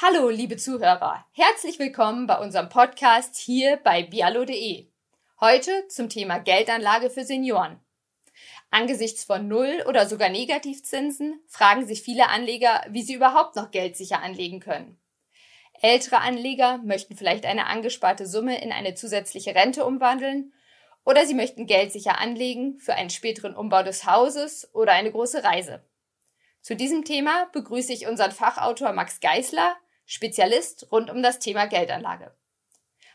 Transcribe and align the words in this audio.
Hallo, 0.00 0.28
liebe 0.28 0.56
Zuhörer. 0.56 1.26
Herzlich 1.32 1.80
willkommen 1.80 2.28
bei 2.28 2.38
unserem 2.38 2.68
Podcast 2.68 3.36
hier 3.36 3.78
bei 3.78 4.04
bialo.de. 4.04 4.86
Heute 5.40 5.88
zum 5.88 6.08
Thema 6.08 6.38
Geldanlage 6.38 7.10
für 7.10 7.24
Senioren. 7.24 7.80
Angesichts 8.70 9.24
von 9.24 9.48
Null- 9.48 9.82
oder 9.88 10.06
sogar 10.06 10.28
Negativzinsen 10.28 11.40
fragen 11.48 11.84
sich 11.84 12.02
viele 12.02 12.28
Anleger, 12.28 12.80
wie 12.90 13.02
sie 13.02 13.14
überhaupt 13.14 13.56
noch 13.56 13.72
Geld 13.72 13.96
sicher 13.96 14.22
anlegen 14.22 14.60
können. 14.60 15.00
Ältere 15.82 16.20
Anleger 16.20 16.78
möchten 16.78 17.16
vielleicht 17.16 17.44
eine 17.44 17.66
angesparte 17.66 18.28
Summe 18.28 18.62
in 18.62 18.70
eine 18.70 18.94
zusätzliche 18.94 19.56
Rente 19.56 19.84
umwandeln 19.84 20.52
oder 21.04 21.26
sie 21.26 21.34
möchten 21.34 21.66
Geld 21.66 21.90
sicher 21.90 22.20
anlegen 22.20 22.78
für 22.78 22.94
einen 22.94 23.10
späteren 23.10 23.56
Umbau 23.56 23.82
des 23.82 24.06
Hauses 24.06 24.72
oder 24.72 24.92
eine 24.92 25.10
große 25.10 25.42
Reise. 25.42 25.82
Zu 26.60 26.76
diesem 26.76 27.04
Thema 27.04 27.46
begrüße 27.52 27.92
ich 27.92 28.06
unseren 28.06 28.30
Fachautor 28.30 28.92
Max 28.92 29.18
Geisler, 29.18 29.74
Spezialist 30.10 30.90
rund 30.90 31.10
um 31.10 31.22
das 31.22 31.38
Thema 31.38 31.66
Geldanlage. 31.66 32.32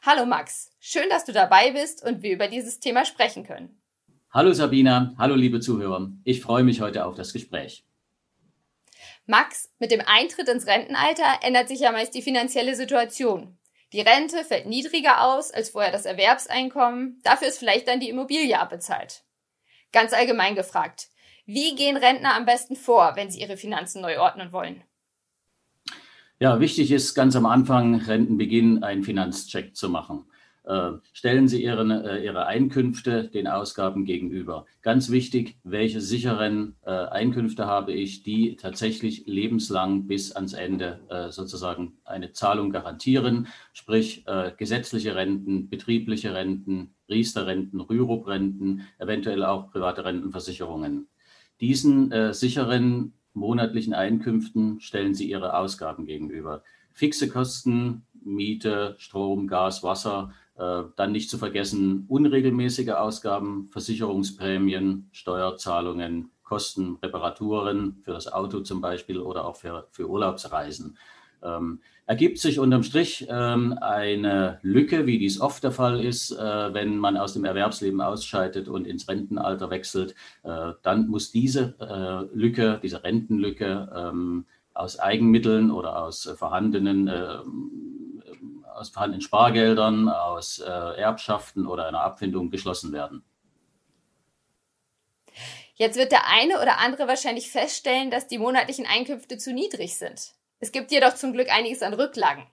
Hallo 0.04 0.28
Max, 0.28 0.70
schön, 0.80 1.10
dass 1.10 1.26
du 1.26 1.32
dabei 1.32 1.72
bist 1.72 2.06
und 2.06 2.22
wir 2.22 2.32
über 2.32 2.48
dieses 2.48 2.80
Thema 2.80 3.04
sprechen 3.04 3.44
können. 3.44 3.82
Hallo 4.30 4.54
Sabina, 4.54 5.16
hallo 5.18 5.34
liebe 5.34 5.60
Zuhörer. 5.60 6.12
Ich 6.24 6.42
freue 6.42 6.64
mich 6.64 6.82
heute 6.82 7.06
auf 7.06 7.16
das 7.16 7.34
Gespräch. 7.34 7.84
Max, 9.26 9.72
mit 9.80 9.90
dem 9.90 10.04
Eintritt 10.06 10.48
ins 10.48 10.68
Rentenalter 10.68 11.40
ändert 11.42 11.68
sich 11.68 11.80
ja 11.80 11.92
meist 11.92 12.14
die 12.14 12.22
finanzielle 12.22 12.76
Situation. 12.76 13.58
Die 13.92 14.02
Rente 14.02 14.44
fällt 14.44 14.68
niedriger 14.68 15.24
aus 15.24 15.50
als 15.50 15.72
vorher 15.72 15.92
das 15.92 16.06
Erwerbseinkommen, 16.06 17.20
dafür 17.24 17.48
ist 17.48 17.58
vielleicht 17.58 17.88
dann 17.88 18.02
die 18.02 18.10
Immobilie 18.10 18.60
abbezahlt. 18.60 19.24
Ganz 19.92 20.14
allgemein 20.14 20.54
gefragt, 20.54 21.08
wie 21.48 21.74
gehen 21.74 21.98
Rentner 21.98 22.36
am 22.36 22.46
besten 22.46 22.76
vor, 22.76 23.16
wenn 23.16 23.32
sie 23.32 23.42
ihre 23.42 23.58
Finanzen 23.58 24.04
neu 24.04 24.20
ordnen 24.20 24.52
wollen? 24.52 24.84
Ja, 26.44 26.60
wichtig 26.60 26.92
ist 26.92 27.14
ganz 27.14 27.38
am 27.38 27.46
Anfang 27.46 27.96
Rentenbeginn 27.96 28.84
einen 28.84 29.04
Finanzcheck 29.04 29.78
zu 29.78 29.88
machen. 29.88 30.26
Äh, 30.66 30.92
stellen 31.14 31.48
Sie 31.48 31.64
Ihren, 31.64 31.90
äh, 31.90 32.22
Ihre 32.22 32.48
Einkünfte 32.48 33.30
den 33.30 33.48
Ausgaben 33.48 34.04
gegenüber. 34.04 34.66
Ganz 34.82 35.10
wichtig, 35.10 35.56
welche 35.64 36.02
sicheren 36.02 36.76
äh, 36.86 36.92
Einkünfte 36.92 37.66
habe 37.66 37.94
ich, 37.94 38.24
die 38.24 38.58
tatsächlich 38.58 39.26
lebenslang 39.26 40.06
bis 40.06 40.34
ans 40.34 40.52
Ende 40.52 41.00
äh, 41.08 41.32
sozusagen 41.32 41.94
eine 42.04 42.34
Zahlung 42.34 42.72
garantieren, 42.72 43.48
sprich 43.72 44.28
äh, 44.28 44.52
gesetzliche 44.58 45.16
Renten, 45.16 45.70
betriebliche 45.70 46.34
Renten, 46.34 46.94
Riester-Renten, 47.08 47.80
Rürup-Renten, 47.80 48.82
eventuell 49.00 49.46
auch 49.46 49.72
private 49.72 50.04
Rentenversicherungen. 50.04 51.08
Diesen 51.62 52.12
äh, 52.12 52.34
sicheren 52.34 53.14
monatlichen 53.34 53.94
Einkünften 53.94 54.80
stellen 54.80 55.14
sie 55.14 55.30
ihre 55.30 55.58
Ausgaben 55.58 56.06
gegenüber. 56.06 56.64
Fixe 56.92 57.28
Kosten, 57.28 58.06
Miete, 58.24 58.96
Strom, 58.98 59.48
Gas, 59.48 59.84
Wasser, 59.84 60.34
äh, 60.56 60.84
dann 60.96 61.12
nicht 61.12 61.30
zu 61.30 61.38
vergessen 61.38 62.06
unregelmäßige 62.08 62.90
Ausgaben, 62.90 63.70
Versicherungsprämien, 63.72 65.10
Steuerzahlungen, 65.12 66.32
Kosten, 66.44 66.98
Reparaturen 67.02 68.02
für 68.04 68.12
das 68.12 68.32
Auto 68.32 68.60
zum 68.60 68.82
Beispiel 68.82 69.20
oder 69.20 69.46
auch 69.46 69.56
für, 69.56 69.88
für 69.92 70.08
Urlaubsreisen. 70.08 70.98
Ähm, 71.44 71.80
ergibt 72.06 72.40
sich 72.40 72.60
unterm 72.60 72.84
Strich 72.84 73.28
ähm, 73.30 73.78
eine 73.82 74.60
Lücke, 74.62 75.06
wie 75.06 75.18
dies 75.20 75.40
oft 75.40 75.64
der 75.64 75.72
Fall 75.72 76.04
ist, 76.04 76.32
äh, 76.32 76.74
wenn 76.74 76.98
man 76.98 77.18
aus 77.18 77.34
dem 77.34 77.46
Erwerbsleben 77.46 78.02
ausscheidet 78.02 78.68
und 78.68 78.86
ins 78.86 79.08
Rentenalter 79.08 79.70
wechselt. 79.70 80.16
Äh, 80.44 80.74
dann 80.82 81.08
muss 81.08 81.32
diese 81.32 81.76
äh, 81.80 82.36
Lücke, 82.36 82.80
diese 82.84 83.04
Rentenlücke 83.04 83.90
ähm, 83.96 84.46
aus 84.74 85.00
Eigenmitteln 85.00 85.72
oder 85.72 86.04
aus 86.04 86.24
vorhandenen 86.38 87.08
äh, 87.08 87.38
aus 88.76 88.90
vorhandenen 88.90 89.22
Spargeldern, 89.22 90.10
aus 90.10 90.60
äh, 90.60 90.64
Erbschaften 90.66 91.68
oder 91.68 91.88
einer 91.88 92.02
Abfindung 92.02 92.50
geschlossen 92.50 92.92
werden. 92.92 93.24
Jetzt 95.76 95.98
wird 95.98 96.12
der 96.12 96.28
eine 96.28 96.62
oder 96.62 96.80
andere 96.80 97.08
wahrscheinlich 97.08 97.50
feststellen, 97.50 98.12
dass 98.12 98.28
die 98.28 98.38
monatlichen 98.38 98.86
Einkünfte 98.86 99.38
zu 99.38 99.54
niedrig 99.54 99.98
sind. 99.98 100.34
Es 100.64 100.72
gibt 100.72 100.94
jedoch 100.94 101.14
zum 101.16 101.34
Glück 101.34 101.52
einiges 101.52 101.84
an 101.84 101.94
Rücklagen. 101.94 102.48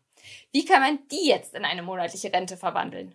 Wie 0.50 0.65
kann 0.65 0.82
man 0.82 0.98
die 1.12 1.28
jetzt 1.28 1.54
in 1.54 1.65
eine 1.65 1.81
monatliche 1.81 2.32
Rente 2.32 2.56
verwandeln? 2.56 3.15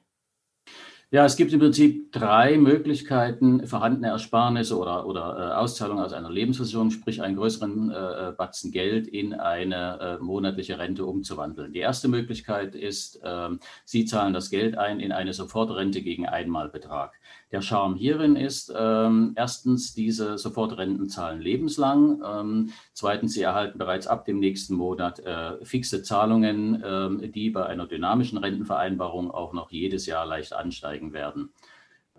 Ja, 1.11 1.23
es 1.23 1.35
gibt 1.35 1.53
im 1.53 1.59
Prinzip 1.59 2.11
drei 2.11 2.57
Möglichkeiten, 2.57 3.67
vorhandene 3.67 4.07
Ersparnisse 4.07 4.75
oder, 4.75 5.05
oder 5.05 5.37
äh, 5.37 5.53
Auszahlung 5.53 5.99
aus 5.99 6.13
einer 6.13 6.31
Lebensversicherung, 6.31 6.89
sprich 6.89 7.21
einen 7.21 7.35
größeren 7.35 7.91
äh, 7.91 8.33
Batzen 8.35 8.71
Geld 8.71 9.07
in 9.07 9.33
eine 9.33 9.99
äh, 10.19 10.23
monatliche 10.23 10.79
Rente 10.79 11.05
umzuwandeln. 11.05 11.73
Die 11.73 11.79
erste 11.79 12.07
Möglichkeit 12.07 12.73
ist, 12.73 13.21
ähm, 13.23 13.59
Sie 13.85 14.05
zahlen 14.05 14.33
das 14.33 14.49
Geld 14.49 14.79
ein 14.79 14.99
in 14.99 15.11
eine 15.11 15.33
Sofortrente 15.33 16.01
gegen 16.01 16.25
Einmalbetrag. 16.25 17.13
Der 17.51 17.61
Charme 17.61 17.95
hierin 17.95 18.35
ist, 18.35 18.73
ähm, 18.75 19.33
erstens, 19.35 19.93
diese 19.93 20.39
Sofortrenten 20.39 21.07
zahlen 21.07 21.39
lebenslang. 21.39 22.21
Ähm, 22.25 22.69
zweitens, 22.93 23.33
Sie 23.33 23.43
erhalten 23.43 23.77
bereits 23.77 24.07
ab 24.07 24.25
dem 24.25 24.39
nächsten 24.39 24.73
Monat 24.73 25.19
äh, 25.19 25.63
fixe 25.63 26.01
Zahlungen, 26.01 26.83
ähm, 26.83 27.31
die 27.31 27.51
bei 27.51 27.65
einer 27.65 27.85
dynamischen 27.85 28.39
Rentenvereinbarung 28.39 29.29
auch 29.29 29.53
noch 29.53 29.71
jedes 29.71 30.07
Jahr 30.07 30.25
leicht 30.25 30.53
ansteigen 30.53 30.94
werden. 31.13 31.49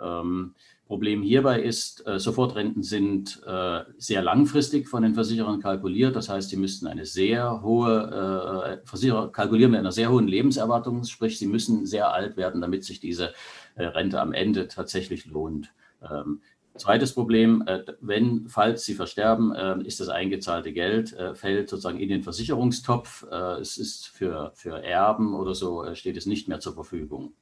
Ähm, 0.00 0.54
Problem 0.86 1.22
hierbei 1.22 1.60
ist, 1.60 2.06
äh, 2.06 2.20
Sofortrenten 2.20 2.84
sind 2.84 3.42
äh, 3.44 3.80
sehr 3.98 4.22
langfristig 4.22 4.88
von 4.88 5.02
den 5.02 5.14
Versicherern 5.14 5.60
kalkuliert. 5.60 6.14
Das 6.14 6.28
heißt, 6.28 6.50
sie 6.50 6.56
müssten 6.56 6.86
eine 6.86 7.06
sehr 7.06 7.62
hohe, 7.62 8.78
äh, 8.82 8.86
Versicherer 8.86 9.32
kalkulieren 9.32 9.72
mit 9.72 9.80
einer 9.80 9.90
sehr 9.90 10.12
hohen 10.12 10.28
Lebenserwartung, 10.28 11.02
sprich, 11.02 11.38
sie 11.38 11.48
müssen 11.48 11.86
sehr 11.86 12.12
alt 12.12 12.36
werden, 12.36 12.60
damit 12.60 12.84
sich 12.84 13.00
diese 13.00 13.32
äh, 13.74 13.84
Rente 13.84 14.20
am 14.20 14.32
Ende 14.32 14.68
tatsächlich 14.68 15.26
lohnt. 15.26 15.72
Ähm, 16.08 16.40
zweites 16.76 17.14
Problem, 17.14 17.64
äh, 17.66 17.82
wenn, 18.00 18.48
falls 18.48 18.84
Sie 18.84 18.94
versterben, 18.94 19.56
äh, 19.56 19.82
ist 19.82 19.98
das 19.98 20.08
eingezahlte 20.08 20.72
Geld, 20.72 21.16
fällt 21.34 21.68
sozusagen 21.68 21.98
in 21.98 22.10
den 22.10 22.22
Versicherungstopf. 22.22 23.26
Es 23.60 23.76
ist 23.76 24.06
für, 24.06 24.52
für 24.54 24.84
Erben 24.84 25.34
oder 25.34 25.54
so, 25.54 25.94
steht 25.94 26.16
es 26.16 26.26
nicht 26.26 26.46
mehr 26.46 26.60
zur 26.60 26.74
Verfügung. 26.74 27.32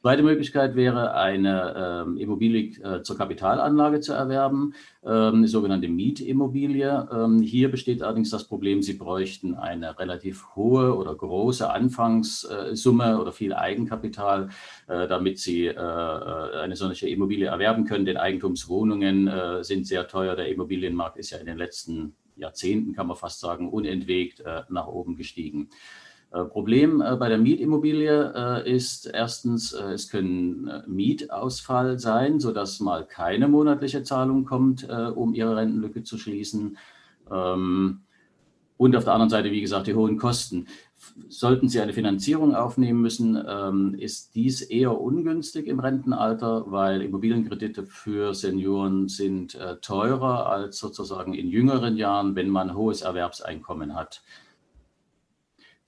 Zweite 0.00 0.22
Möglichkeit 0.22 0.76
wäre, 0.76 1.14
eine 1.14 2.04
ähm, 2.06 2.16
Immobilie 2.18 2.80
äh, 2.82 3.02
zur 3.02 3.18
Kapitalanlage 3.18 4.00
zu 4.00 4.12
erwerben, 4.12 4.74
ähm, 5.04 5.34
eine 5.36 5.48
sogenannte 5.48 5.88
Mietimmobilie. 5.88 7.08
Ähm, 7.12 7.40
hier 7.40 7.68
besteht 7.68 8.02
allerdings 8.02 8.30
das 8.30 8.44
Problem, 8.44 8.80
Sie 8.80 8.94
bräuchten 8.94 9.54
eine 9.54 9.98
relativ 9.98 10.54
hohe 10.54 10.96
oder 10.96 11.14
große 11.16 11.68
Anfangssumme 11.68 13.20
oder 13.20 13.32
viel 13.32 13.52
Eigenkapital, 13.52 14.50
äh, 14.86 15.08
damit 15.08 15.40
Sie 15.40 15.66
äh, 15.66 15.72
äh, 15.72 16.60
eine 16.60 16.76
solche 16.76 17.08
Immobilie 17.08 17.48
erwerben 17.48 17.84
können. 17.84 18.04
Denn 18.04 18.18
Eigentumswohnungen 18.18 19.26
äh, 19.26 19.64
sind 19.64 19.86
sehr 19.86 20.06
teuer. 20.06 20.36
Der 20.36 20.48
Immobilienmarkt 20.48 21.16
ist 21.16 21.30
ja 21.30 21.38
in 21.38 21.46
den 21.46 21.58
letzten 21.58 22.14
Jahrzehnten, 22.36 22.94
kann 22.94 23.08
man 23.08 23.16
fast 23.16 23.40
sagen, 23.40 23.68
unentwegt 23.68 24.40
äh, 24.40 24.62
nach 24.68 24.86
oben 24.86 25.16
gestiegen. 25.16 25.70
Äh, 26.30 26.44
Problem 26.44 27.00
äh, 27.00 27.16
bei 27.16 27.28
der 27.28 27.38
Mietimmobilie 27.38 28.32
äh, 28.34 28.70
ist 28.70 29.06
erstens, 29.06 29.72
es 29.72 30.10
können 30.10 30.70
Mietausfall 30.86 31.98
sein, 31.98 32.38
sodass 32.40 32.80
mal 32.80 33.06
keine 33.06 33.48
monatliche 33.48 34.02
Zahlung 34.02 34.44
kommt, 34.44 34.88
um 34.88 35.34
ihre 35.34 35.56
Rentenlücke 35.56 36.02
zu 36.02 36.18
schließen. 36.18 36.76
Ähm, 37.30 38.00
und 38.76 38.94
auf 38.94 39.04
der 39.04 39.14
anderen 39.14 39.30
Seite, 39.30 39.50
wie 39.50 39.60
gesagt, 39.60 39.88
die 39.88 39.94
hohen 39.94 40.18
Kosten. 40.18 40.66
Sollten 41.28 41.68
Sie 41.68 41.80
eine 41.80 41.92
Finanzierung 41.92 42.54
aufnehmen 42.54 43.00
müssen, 43.00 43.42
ähm, 43.48 43.94
ist 43.98 44.34
dies 44.34 44.62
eher 44.62 45.00
ungünstig 45.00 45.66
im 45.66 45.80
Rentenalter, 45.80 46.64
weil 46.70 47.02
Immobilienkredite 47.02 47.84
für 47.84 48.34
Senioren 48.34 49.08
sind 49.08 49.58
teurer 49.82 50.48
als 50.48 50.78
sozusagen 50.78 51.34
in 51.34 51.48
jüngeren 51.48 51.96
Jahren, 51.96 52.36
wenn 52.36 52.50
man 52.50 52.74
hohes 52.74 53.02
Erwerbseinkommen 53.02 53.94
hat. 53.94 54.22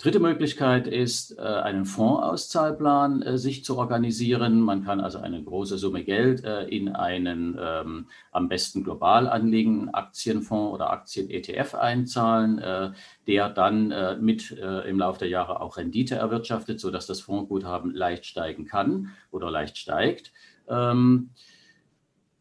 Dritte 0.00 0.19
Möglichkeit 0.19 0.87
ist, 0.87 1.37
äh, 1.37 1.43
einen 1.43 1.85
Fondsauszahlplan 1.85 3.20
äh, 3.20 3.37
sich 3.37 3.67
zu 3.67 3.76
organisieren. 3.76 4.62
Man 4.62 4.82
kann 4.82 4.99
also 4.99 5.19
eine 5.19 5.44
große 5.44 5.76
Summe 5.76 6.05
Geld 6.05 6.43
äh, 6.43 6.62
in 6.69 6.88
einen 6.88 7.58
ähm, 7.61 8.06
am 8.32 8.49
besten 8.49 8.82
global 8.82 9.29
anliegenden 9.29 9.93
Aktienfonds 9.93 10.73
oder 10.73 10.88
Aktien-ETF 10.88 11.75
einzahlen, 11.75 12.94
der 13.26 13.49
dann 13.50 14.23
mit 14.23 14.52
im 14.52 14.99
Laufe 14.99 15.19
der 15.19 15.29
Jahre 15.29 15.61
auch 15.61 15.76
Rendite 15.76 16.14
erwirtschaftet, 16.14 16.81
sodass 16.81 17.06
das 17.06 17.20
Fondsguthaben 17.20 17.93
leicht 17.93 18.25
steigen 18.25 18.64
kann 18.64 19.11
oder 19.31 19.50
leicht 19.50 19.76
steigt. 19.76 20.32
Ähm, 20.69 21.31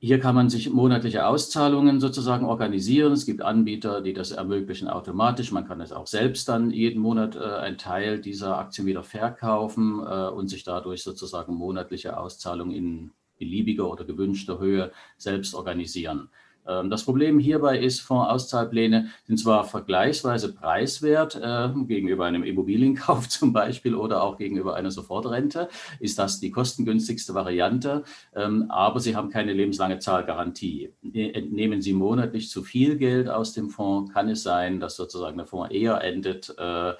hier 0.01 0.19
kann 0.19 0.33
man 0.33 0.49
sich 0.49 0.69
monatliche 0.69 1.25
Auszahlungen 1.25 1.99
sozusagen 1.99 2.45
organisieren. 2.45 3.11
Es 3.11 3.25
gibt 3.25 3.41
Anbieter, 3.41 3.99
die 3.99 4.13
das 4.13 4.31
ermöglichen 4.31 4.87
automatisch. 4.87 5.51
Man 5.51 5.67
kann 5.67 5.81
es 5.81 5.91
auch 5.91 6.07
selbst 6.07 6.47
dann 6.47 6.71
jeden 6.71 7.01
Monat 7.01 7.35
äh, 7.35 7.39
einen 7.39 7.77
Teil 7.77 8.21
dieser 8.21 8.57
Aktien 8.57 8.87
wieder 8.87 9.03
verkaufen 9.03 9.99
äh, 9.99 10.29
und 10.29 10.47
sich 10.47 10.63
dadurch 10.63 11.03
sozusagen 11.03 11.53
monatliche 11.53 12.17
Auszahlungen 12.17 12.73
in 12.73 13.11
beliebiger 13.37 13.89
oder 13.89 14.05
gewünschter 14.05 14.59
Höhe 14.59 14.91
selbst 15.17 15.53
organisieren. 15.53 16.29
Ähm, 16.67 16.89
das 16.89 17.03
Problem 17.03 17.39
hierbei 17.39 17.79
ist, 17.79 18.01
Fondsauszahlpläne 18.01 19.09
sind 19.25 19.37
zwar 19.37 19.63
vergleichsweise 19.63 20.53
preiswert 20.53 21.35
äh, 21.35 21.69
gegenüber 21.85 22.25
einem 22.25 22.43
Immobilienkauf 22.43 23.27
zum 23.29 23.53
Beispiel 23.53 23.95
oder 23.95 24.23
auch 24.23 24.37
gegenüber 24.37 24.75
einer 24.75 24.91
Sofortrente, 24.91 25.69
ist 25.99 26.19
das 26.19 26.39
die 26.39 26.51
kostengünstigste 26.51 27.33
Variante, 27.33 28.03
ähm, 28.35 28.69
aber 28.69 28.99
sie 28.99 29.15
haben 29.15 29.29
keine 29.29 29.53
lebenslange 29.53 29.99
Zahlgarantie. 29.99 30.93
Entnehmen 31.13 31.81
Sie 31.81 31.93
monatlich 31.93 32.49
zu 32.49 32.63
viel 32.63 32.97
Geld 32.97 33.29
aus 33.29 33.53
dem 33.53 33.69
Fonds, 33.69 34.13
kann 34.13 34.29
es 34.29 34.43
sein, 34.43 34.79
dass 34.79 34.95
sozusagen 34.95 35.37
der 35.37 35.47
Fonds 35.47 35.73
eher 35.73 36.01
endet, 36.01 36.53
äh, 36.57 36.89
äh, 36.89 36.95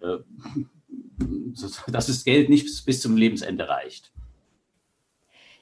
dass 1.86 2.06
das 2.06 2.24
Geld 2.24 2.48
nicht 2.48 2.84
bis 2.84 3.00
zum 3.00 3.16
Lebensende 3.16 3.68
reicht. 3.68 4.12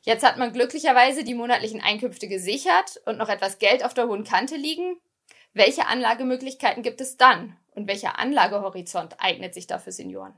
Jetzt 0.03 0.25
hat 0.25 0.39
man 0.39 0.53
glücklicherweise 0.53 1.25
die 1.25 1.35
monatlichen 1.35 1.81
Einkünfte 1.81 2.27
gesichert 2.27 3.01
und 3.05 3.19
noch 3.19 3.29
etwas 3.29 3.59
Geld 3.59 3.85
auf 3.85 3.95
der 3.95 4.09
hohen 4.09 4.25
Kante 4.25 4.57
liegen. 4.57 4.99
Welche 5.53 5.87
Anlagemöglichkeiten 5.87 6.83
gibt 6.83 7.01
es 7.01 7.17
dann? 7.17 7.57
Und 7.73 7.87
welcher 7.87 8.19
Anlagehorizont 8.19 9.17
eignet 9.19 9.55
sich 9.55 9.67
da 9.67 9.79
für 9.79 9.93
Senioren? 9.93 10.35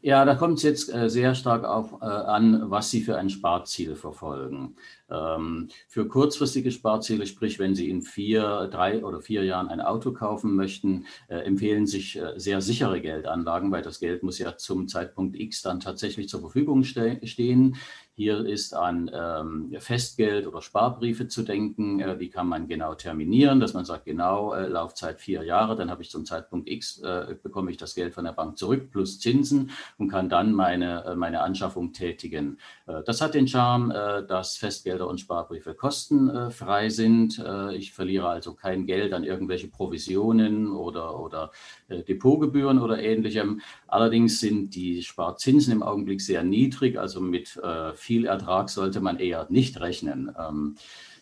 Ja, 0.00 0.24
da 0.24 0.36
kommt 0.36 0.58
es 0.58 0.62
jetzt 0.62 0.94
äh, 0.94 1.10
sehr 1.10 1.34
stark 1.34 1.64
auch 1.64 2.00
äh, 2.00 2.04
an, 2.04 2.70
was 2.70 2.90
Sie 2.90 3.00
für 3.00 3.16
ein 3.16 3.30
Sparziel 3.30 3.96
verfolgen. 3.96 4.76
Ähm, 5.10 5.68
für 5.88 6.06
kurzfristige 6.06 6.70
Sparziele, 6.70 7.26
sprich, 7.26 7.58
wenn 7.58 7.74
Sie 7.74 7.90
in 7.90 8.02
vier, 8.02 8.68
drei 8.70 9.04
oder 9.04 9.20
vier 9.20 9.42
Jahren 9.44 9.68
ein 9.68 9.80
Auto 9.80 10.12
kaufen 10.12 10.54
möchten, 10.54 11.06
äh, 11.28 11.38
empfehlen 11.38 11.86
sich 11.86 12.16
äh, 12.16 12.34
sehr 12.36 12.60
sichere 12.60 13.00
Geldanlagen, 13.00 13.72
weil 13.72 13.82
das 13.82 13.98
Geld 13.98 14.22
muss 14.22 14.38
ja 14.38 14.56
zum 14.56 14.86
Zeitpunkt 14.86 15.34
X 15.38 15.62
dann 15.62 15.80
tatsächlich 15.80 16.28
zur 16.28 16.40
Verfügung 16.40 16.84
ste 16.84 17.18
stehen. 17.24 17.76
Hier 18.18 18.44
ist 18.44 18.74
an 18.74 19.08
ähm, 19.14 19.76
Festgeld 19.78 20.48
oder 20.48 20.60
Sparbriefe 20.60 21.28
zu 21.28 21.44
denken. 21.44 22.00
Äh, 22.00 22.18
die 22.18 22.30
kann 22.30 22.48
man 22.48 22.66
genau 22.66 22.94
terminieren, 22.94 23.60
dass 23.60 23.74
man 23.74 23.84
sagt, 23.84 24.06
genau 24.06 24.54
äh, 24.54 24.66
Laufzeit 24.66 25.20
vier 25.20 25.44
Jahre, 25.44 25.76
dann 25.76 25.88
habe 25.88 26.02
ich 26.02 26.10
zum 26.10 26.24
Zeitpunkt 26.26 26.68
X, 26.68 26.98
äh, 26.98 27.36
bekomme 27.40 27.70
ich 27.70 27.76
das 27.76 27.94
Geld 27.94 28.14
von 28.14 28.24
der 28.24 28.32
Bank 28.32 28.58
zurück 28.58 28.90
plus 28.90 29.20
Zinsen 29.20 29.70
und 29.96 30.08
kann 30.08 30.28
dann 30.28 30.52
meine, 30.52 31.04
äh, 31.04 31.14
meine 31.14 31.40
Anschaffung 31.40 31.92
tätigen. 31.92 32.58
Äh, 32.86 33.02
das 33.04 33.20
hat 33.20 33.34
den 33.34 33.48
Charme, 33.48 33.90
äh, 33.90 34.26
dass 34.26 34.56
Festgelder 34.56 35.08
und 35.08 35.20
Sparbriefe 35.20 35.74
kostenfrei 35.74 36.88
sind. 36.88 37.42
ich 37.72 37.92
verliere 37.92 38.28
also 38.28 38.54
kein 38.54 38.86
Geld 38.86 39.12
an 39.12 39.24
irgendwelche 39.24 39.68
Provisionen 39.68 40.70
oder, 40.72 41.18
oder 41.20 41.50
Depotgebühren 41.88 42.78
oder 42.78 43.00
ähnlichem. 43.00 43.60
Allerdings 43.86 44.40
sind 44.40 44.74
die 44.74 45.02
Sparzinsen 45.02 45.72
im 45.72 45.82
Augenblick 45.82 46.20
sehr 46.20 46.42
niedrig, 46.42 46.98
also 46.98 47.20
mit 47.20 47.60
viel 47.94 48.26
Ertrag 48.26 48.70
sollte 48.70 49.00
man 49.00 49.18
eher 49.18 49.46
nicht 49.50 49.80
rechnen. 49.80 50.34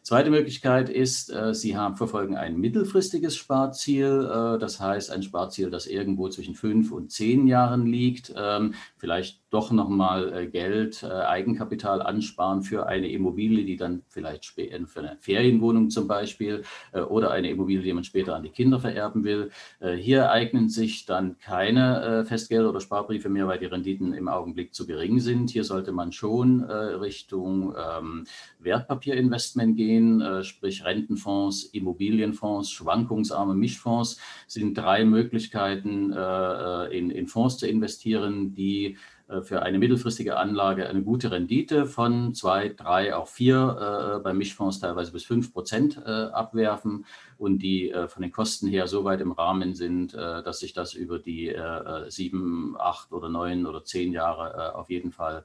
Zweite 0.07 0.31
Möglichkeit 0.31 0.89
ist, 0.89 1.33
äh, 1.33 1.53
Sie 1.53 1.77
haben, 1.77 1.97
verfolgen 1.97 2.37
ein 2.37 2.57
mittelfristiges 2.59 3.35
Sparziel, 3.35 4.31
äh, 4.33 4.57
das 4.57 4.79
heißt 4.79 5.11
ein 5.11 5.25
Sparziel, 5.25 5.69
das 5.69 5.89
irgendwo 5.89 6.29
zwischen 6.29 6.55
fünf 6.55 6.93
und 6.93 7.11
zehn 7.11 7.49
Jahren 7.49 7.87
liegt. 7.87 8.33
Ähm, 8.37 8.75
vielleicht 8.99 9.41
doch 9.57 9.71
nochmal 9.71 10.33
äh, 10.33 10.47
Geld, 10.47 11.03
Eigenkapital 11.05 12.03
ansparen 12.03 12.63
für 12.63 12.87
eine 12.87 13.11
Immobilie, 13.11 13.65
die 13.65 13.77
dann 13.77 14.03
vielleicht 14.09 14.45
für 14.47 15.01
eine 15.01 15.17
Ferienwohnung 15.21 15.91
zum 15.91 16.07
Beispiel 16.07 16.63
oder 17.09 17.31
eine 17.31 17.51
Immobilie, 17.51 17.83
die 17.83 17.93
man 17.93 18.05
später 18.05 18.37
an 18.37 18.43
die 18.43 18.51
Kinder 18.51 18.81
vererben 18.81 19.25
will. 19.25 19.51
Hier 19.99 20.31
eignen 20.31 20.69
sich 20.69 21.05
dann 21.07 21.39
keine 21.39 22.25
Festgelder 22.27 22.71
oder 22.71 22.81
Sparbriefe 22.81 23.29
mehr, 23.29 23.47
weil 23.47 23.59
die 23.59 23.67
Renditen 23.67 24.13
im 24.15 24.29
Augenblick 24.29 24.75
zu 24.75 24.87
gering 24.87 25.21
sind. 25.21 25.51
Hier 25.51 25.65
sollte 25.65 25.93
man 25.93 26.13
schon 26.13 26.63
Richtung 26.63 27.75
ähm, 27.77 28.25
Wertpapierinvestment 28.61 29.77
gehen 29.77 30.21
äh, 30.21 30.45
sprich 30.45 30.85
Rentenfonds, 30.85 31.65
Immobilienfonds, 31.65 32.71
schwankungsarme 32.71 33.55
Mischfonds, 33.55 34.21
sind 34.47 34.77
drei 34.77 35.05
Möglichkeiten, 35.05 36.13
äh, 36.13 36.17
äh, 36.19 36.99
in 36.99 37.27
Fonds 37.29 37.59
zu 37.59 37.67
investieren, 37.67 38.55
die 38.55 38.97
für 39.43 39.63
eine 39.63 39.79
mittelfristige 39.79 40.37
Anlage 40.37 40.89
eine 40.89 41.03
gute 41.03 41.31
Rendite 41.31 41.87
von 41.87 42.35
zwei, 42.35 42.69
drei, 42.69 43.15
auch 43.15 43.27
vier, 43.27 44.21
bei 44.23 44.33
Mischfonds 44.33 44.79
teilweise 44.79 45.13
bis 45.13 45.25
fünf 45.25 45.53
Prozent 45.53 46.05
abwerfen 46.07 47.07
und 47.37 47.59
die 47.59 47.93
von 48.07 48.23
den 48.23 48.31
Kosten 48.31 48.69
her 48.69 48.87
so 48.87 49.05
weit 49.05 49.21
im 49.21 49.33
Rahmen 49.33 49.75
sind, 49.75 50.15
dass 50.15 50.61
sich 50.61 50.75
das 50.75 50.95
über 50.95 51.19
die 51.19 51.55
sieben, 52.09 52.77
acht 52.79 53.13
oder 53.13 53.29
neun 53.29 53.67
oder 53.67 53.85
zehn 53.85 54.13
Jahre 54.13 54.77
auf 54.77 54.91
jeden 54.91 55.11
Fall 55.11 55.45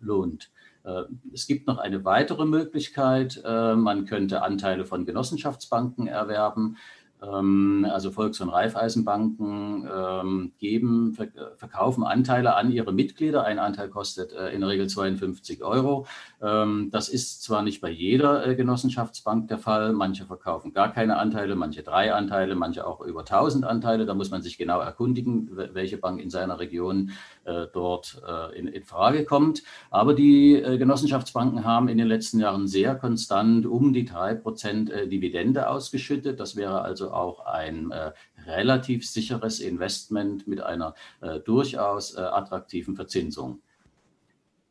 lohnt. 0.00 0.50
Äh, 0.84 1.02
es 1.32 1.46
gibt 1.46 1.66
noch 1.66 1.78
eine 1.78 2.04
weitere 2.04 2.44
Möglichkeit. 2.44 3.40
Äh, 3.44 3.74
man 3.74 4.04
könnte 4.04 4.42
Anteile 4.42 4.84
von 4.84 5.04
Genossenschaftsbanken 5.04 6.06
erwerben. 6.06 6.76
Ähm, 7.22 7.86
also 7.90 8.10
Volks- 8.10 8.40
und 8.40 8.48
Raiffeisenbanken 8.48 9.88
ähm, 9.92 10.52
geben, 10.58 11.16
verkaufen 11.56 12.04
Anteile 12.04 12.56
an 12.56 12.72
ihre 12.72 12.92
Mitglieder. 12.92 13.44
Ein 13.44 13.58
Anteil 13.58 13.88
kostet 13.88 14.32
äh, 14.32 14.50
in 14.50 14.60
der 14.60 14.70
Regel 14.70 14.88
52 14.88 15.62
Euro. 15.62 16.06
Ähm, 16.40 16.88
das 16.90 17.08
ist 17.08 17.42
zwar 17.42 17.62
nicht 17.62 17.80
bei 17.80 17.90
jeder 17.90 18.46
äh, 18.46 18.56
Genossenschaftsbank 18.56 19.48
der 19.48 19.58
Fall. 19.58 19.92
Manche 19.92 20.24
verkaufen 20.24 20.72
gar 20.72 20.92
keine 20.92 21.16
Anteile, 21.18 21.54
manche 21.54 21.82
drei 21.82 22.12
Anteile, 22.12 22.56
manche 22.56 22.86
auch 22.86 23.00
über 23.00 23.20
1000 23.20 23.64
Anteile. 23.64 24.04
Da 24.04 24.14
muss 24.14 24.30
man 24.30 24.42
sich 24.42 24.58
genau 24.58 24.80
erkundigen, 24.80 25.50
welche 25.72 25.98
Bank 25.98 26.20
in 26.20 26.30
seiner 26.30 26.58
Region 26.58 27.10
äh, 27.44 27.66
dort 27.72 28.20
in, 28.54 28.66
in 28.66 28.84
Frage 28.84 29.24
kommt. 29.24 29.62
Aber 29.90 30.14
die 30.14 30.62
Genossenschaftsbanken 30.62 31.64
haben 31.64 31.88
in 31.88 31.98
den 31.98 32.06
letzten 32.06 32.40
Jahren 32.40 32.66
sehr 32.66 32.94
konstant 32.94 33.66
um 33.66 33.92
die 33.92 34.04
drei 34.04 34.34
Prozent 34.34 34.90
Dividende 34.90 35.68
ausgeschüttet. 35.68 36.40
Das 36.40 36.56
wäre 36.56 36.82
also 36.82 37.11
auch 37.12 37.46
ein 37.46 37.90
äh, 37.90 38.12
relativ 38.46 39.08
sicheres 39.08 39.60
Investment 39.60 40.46
mit 40.46 40.60
einer 40.60 40.94
äh, 41.20 41.40
durchaus 41.40 42.14
äh, 42.14 42.20
attraktiven 42.20 42.96
Verzinsung. 42.96 43.60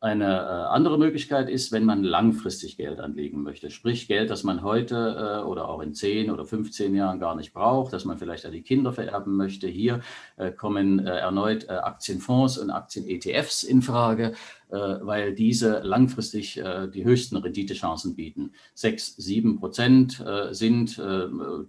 Eine 0.02 0.24
äh, 0.24 0.74
andere 0.74 0.98
Möglichkeit 0.98 1.48
ist, 1.48 1.70
wenn 1.70 1.84
man 1.84 2.02
langfristig 2.02 2.76
Geld 2.76 2.98
anlegen 2.98 3.44
möchte, 3.44 3.70
sprich 3.70 4.08
Geld, 4.08 4.30
das 4.30 4.42
man 4.42 4.64
heute 4.64 5.42
äh, 5.42 5.46
oder 5.46 5.68
auch 5.68 5.80
in 5.80 5.94
10 5.94 6.32
oder 6.32 6.44
15 6.44 6.92
Jahren 6.96 7.20
gar 7.20 7.36
nicht 7.36 7.52
braucht, 7.52 7.92
das 7.92 8.04
man 8.04 8.18
vielleicht 8.18 8.44
an 8.44 8.50
die 8.50 8.62
Kinder 8.62 8.92
vererben 8.92 9.36
möchte. 9.36 9.68
Hier 9.68 10.00
äh, 10.38 10.50
kommen 10.50 11.06
erneut 11.06 11.70
Aktienfonds 11.70 12.58
und 12.58 12.70
Aktien-ETFs 12.70 13.62
in 13.62 13.80
Frage. 13.80 14.34
Äh, 14.72 14.98
weil 15.02 15.34
diese 15.34 15.80
langfristig 15.80 16.56
äh, 16.56 16.88
die 16.88 17.04
höchsten 17.04 17.36
Renditechancen 17.36 18.16
bieten. 18.16 18.52
Sechs, 18.74 19.14
sieben 19.16 19.60
Prozent 19.60 20.18
äh, 20.20 20.54
sind 20.54 20.98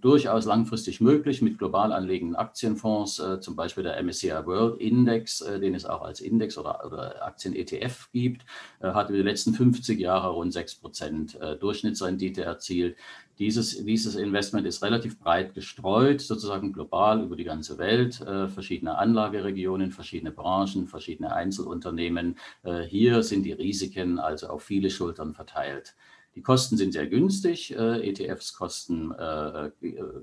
durchaus 0.00 0.46
langfristig 0.46 1.00
möglich 1.00 1.42
mit 1.42 1.58
global 1.58 1.92
anlegenden 1.92 2.36
Aktienfonds, 2.36 3.20
zum 3.40 3.56
Beispiel 3.56 3.82
der 3.82 4.02
MSCI 4.02 4.30
World 4.44 4.80
Index, 4.80 5.38
den 5.38 5.74
es 5.74 5.84
auch 5.84 6.02
als 6.02 6.20
Index 6.20 6.56
oder, 6.58 6.84
oder 6.86 7.24
Aktien-ETF 7.24 8.10
gibt, 8.12 8.44
hat 8.80 9.08
über 9.08 9.18
die 9.18 9.24
letzten 9.24 9.54
50 9.54 9.98
Jahre 9.98 10.30
rund 10.30 10.52
sechs 10.52 10.74
Prozent 10.74 11.38
Durchschnittsrendite 11.60 12.44
erzielt. 12.44 12.96
Dieses, 13.38 13.84
dieses 13.84 14.14
Investment 14.14 14.66
ist 14.66 14.82
relativ 14.82 15.18
breit 15.18 15.54
gestreut, 15.54 16.20
sozusagen 16.20 16.72
global 16.72 17.22
über 17.22 17.34
die 17.34 17.44
ganze 17.44 17.78
Welt, 17.78 18.20
äh, 18.20 18.48
verschiedene 18.48 18.96
Anlageregionen, 18.96 19.90
verschiedene 19.90 20.30
Branchen, 20.30 20.86
verschiedene 20.86 21.34
Einzelunternehmen. 21.34 22.36
Äh, 22.62 22.82
hier 22.82 23.22
sind 23.22 23.42
die 23.42 23.52
Risiken 23.52 24.18
also 24.18 24.48
auf 24.48 24.62
viele 24.62 24.88
Schultern 24.90 25.34
verteilt. 25.34 25.94
Die 26.34 26.42
Kosten 26.42 26.76
sind 26.76 26.92
sehr 26.92 27.06
günstig. 27.06 27.76
Äh, 27.76 28.08
ETFs 28.08 28.54
kosten 28.54 29.12
äh, 29.12 29.66
äh, 29.66 29.70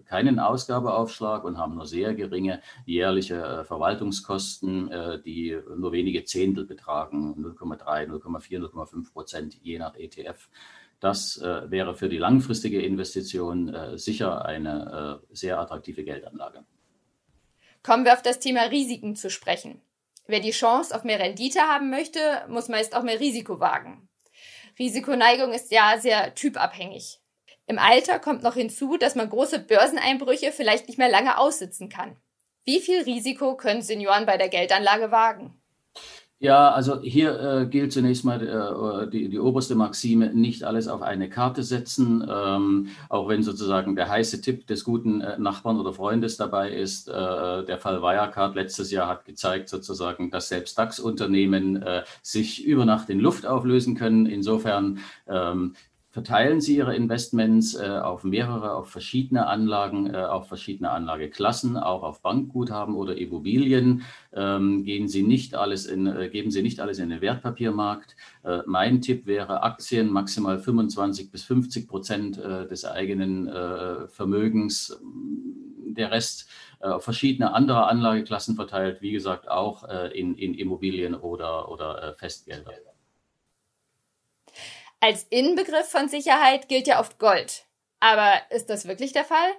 keinen 0.06 0.40
Ausgabeaufschlag 0.40 1.44
und 1.46 1.58
haben 1.58 1.76
nur 1.76 1.86
sehr 1.86 2.14
geringe 2.14 2.62
jährliche 2.86 3.42
äh, 3.42 3.64
Verwaltungskosten, 3.64 4.90
die 5.26 5.58
nur 5.78 5.92
wenige 5.92 6.24
Zehntel 6.24 6.66
betragen, 6.66 7.36
0,3, 7.38 8.08
0,4, 8.08 8.60
0,5 8.60 9.14
Prozent 9.14 9.58
je 9.62 9.80
nach 9.80 9.96
ETF. 9.96 10.50
Das 11.02 11.38
äh, 11.38 11.70
wäre 11.70 11.96
für 11.96 12.10
die 12.10 12.20
langfristige 12.20 12.82
Investition 12.82 13.74
äh, 13.74 13.98
sicher 13.98 14.46
eine 14.46 15.22
äh, 15.30 15.36
sehr 15.36 15.60
attraktive 15.60 16.04
Geldanlage. 16.04 16.64
Kommen 17.82 18.06
wir 18.06 18.14
auf 18.14 18.22
das 18.22 18.40
Thema 18.40 18.62
Risiken 18.66 19.16
zu 19.16 19.32
sprechen. 19.32 19.82
Wer 20.28 20.40
die 20.40 20.52
Chance 20.52 20.96
auf 20.96 21.04
mehr 21.04 21.20
Rendite 21.20 21.62
haben 21.62 21.90
möchte, 21.90 22.20
muss 22.48 22.70
meist 22.70 22.96
auch 22.96 23.02
mehr 23.02 23.20
Risiko 23.20 23.60
wagen. 23.60 24.08
Risikoneigung 24.78 25.52
ist 25.54 25.72
ja 25.72 25.98
sehr 25.98 26.36
typabhängig. 26.36 27.20
Im 27.66 27.80
Alter 27.80 28.20
kommt 28.20 28.44
noch 28.44 28.54
hinzu, 28.54 28.98
dass 28.98 29.16
man 29.16 29.30
große 29.30 29.60
Börseneinbrüche 29.60 30.52
vielleicht 30.52 30.88
nicht 30.88 31.00
mehr 31.00 31.10
lange 31.10 31.40
aussitzen 31.40 31.90
kann. 31.90 32.16
Wie 32.64 32.80
viel 32.80 33.02
Risiko 33.02 33.58
können 33.58 33.82
Senioren 33.82 34.28
bei 34.28 34.38
der 34.38 34.50
Geldanlage 34.50 35.10
wagen? 35.12 35.61
Ja, 36.44 36.72
also 36.72 37.00
hier 37.02 37.40
äh, 37.40 37.66
gilt 37.68 37.94
zunächst 37.94 38.26
mal 38.26 38.42
äh, 38.42 39.08
die, 39.12 39.30
die 39.30 39.38
oberste 39.38 39.76
Maxime, 39.76 40.34
nicht 40.34 40.64
alles 40.64 40.88
auf 40.88 41.04
eine 41.04 41.30
Karte 41.30 41.62
setzen, 41.62 42.28
ähm, 42.28 42.88
auch 43.10 43.30
wenn 43.30 43.44
sozusagen 43.44 43.96
der 43.96 44.10
heiße 44.10 44.42
Tipp 44.42 44.66
des 44.66 44.84
guten 44.84 45.22
äh, 45.22 45.38
Nachbarn 45.38 45.80
oder 45.80 45.94
Freundes 45.94 46.38
dabei 46.38 46.72
ist. 46.72 47.08
Äh, 47.10 47.14
der 47.14 47.78
Fall 47.78 48.02
Wirecard 48.02 48.56
letztes 48.56 48.90
Jahr 48.90 49.08
hat 49.08 49.26
gezeigt 49.26 49.70
sozusagen, 49.70 50.32
dass 50.32 50.50
selbst 50.50 50.80
DAX-Unternehmen 50.80 51.84
äh, 51.84 52.02
sich 52.24 52.66
über 52.66 52.86
Nacht 52.86 53.12
in 53.12 53.20
Luft 53.20 53.46
auflösen 53.46 53.94
können. 53.94 54.26
Insofern 54.26 54.98
ähm, 55.28 55.76
verteilen 56.12 56.60
Sie 56.60 56.76
Ihre 56.76 56.94
Investments 56.94 57.74
äh, 57.74 57.88
auf 57.88 58.26
mehrere, 58.26 58.76
auf 58.76 58.90
verschiedene 58.90 59.48
Anlagen, 59.48 60.14
äh, 60.14 60.18
auf 60.18 60.48
verschiedene 60.48 60.92
Anlageklassen, 60.92 61.78
auch 61.78 62.04
auf 62.04 62.22
Bankguthaben 62.22 62.96
oder 62.96 63.18
Immobilien. 63.18 64.04
Ähm, 64.34 64.84
gehen 64.84 65.08
Sie 65.08 65.24
nicht 65.24 65.56
alles 65.56 65.86
in, 65.86 66.08
äh, 66.08 66.30
geben 66.30 66.52
Sie 66.52 66.62
nicht 66.62 66.82
alles 66.82 67.00
in 67.00 67.10
den 67.10 67.22
Wertpapiermarkt. 67.22 68.18
Äh, 68.44 68.60
mein 68.66 69.02
Tipp 69.02 69.26
wäre 69.26 69.64
Aktien 69.64 70.12
maximal 70.12 70.60
25 70.60 71.32
bis 71.32 71.44
50 71.44 71.88
Prozent 71.88 72.38
äh, 72.38 72.68
des 72.68 72.84
eigenen 72.84 73.48
äh, 73.48 74.08
Vermögens. 74.10 75.02
Der 75.88 76.12
Rest 76.12 76.48
auf 76.80 77.04
verschiedene 77.04 77.54
andere 77.54 77.86
Anlageklassen 77.88 78.56
verteilt, 78.56 79.02
wie 79.02 79.12
gesagt, 79.12 79.52
auch 79.52 79.84
in, 80.14 80.36
in 80.36 80.56
Immobilien 80.56 81.14
oder, 81.14 81.70
oder 81.70 82.16
Festgelder. 82.18 82.72
Als 85.04 85.24
Inbegriff 85.32 85.90
von 85.90 86.10
Sicherheit 86.10 86.70
gilt 86.70 86.86
ja 86.86 87.00
oft 87.00 87.18
Gold. 87.18 87.66
Aber 88.00 88.40
ist 88.52 88.70
das 88.70 88.88
wirklich 88.88 89.14
der 89.14 89.26
Fall? 89.26 89.52